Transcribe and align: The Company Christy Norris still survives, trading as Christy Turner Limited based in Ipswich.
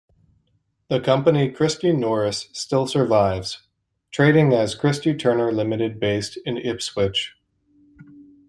The 0.89 0.99
Company 0.99 1.51
Christy 1.51 1.93
Norris 1.93 2.49
still 2.53 2.87
survives, 2.87 3.61
trading 4.09 4.51
as 4.51 4.73
Christy 4.73 5.13
Turner 5.13 5.51
Limited 5.51 5.99
based 5.99 6.37
in 6.43 6.57
Ipswich. 6.57 7.35